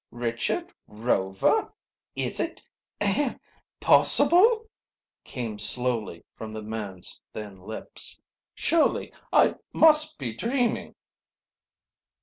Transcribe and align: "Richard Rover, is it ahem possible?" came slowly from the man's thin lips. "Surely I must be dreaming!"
"Richard 0.09 0.73
Rover, 0.87 1.71
is 2.15 2.39
it 2.39 2.59
ahem 2.99 3.39
possible?" 3.79 4.67
came 5.23 5.59
slowly 5.59 6.25
from 6.33 6.53
the 6.53 6.63
man's 6.63 7.21
thin 7.33 7.61
lips. 7.61 8.19
"Surely 8.55 9.13
I 9.31 9.57
must 9.73 10.17
be 10.17 10.33
dreaming!" 10.33 10.95